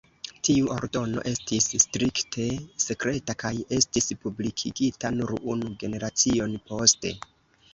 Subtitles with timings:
[0.47, 2.47] Tiu ordono estis strikte
[2.85, 7.15] sekreta kaj estis publikigita nur unu generacion poste.